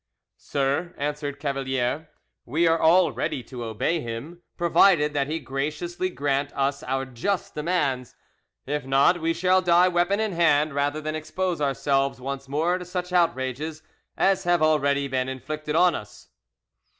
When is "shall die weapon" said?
9.31-10.19